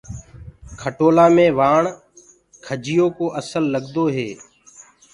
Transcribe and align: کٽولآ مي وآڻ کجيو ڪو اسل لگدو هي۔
کٽولآ 0.79 1.25
مي 1.35 1.47
وآڻ 1.57 1.81
کجيو 2.65 3.05
ڪو 3.17 3.25
اسل 3.39 3.63
لگدو 3.73 4.05
هي۔ 4.15 4.29